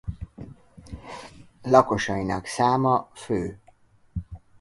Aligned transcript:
Lakosainak 1.63 2.45
száma 2.45 3.09
fő. 3.13 3.59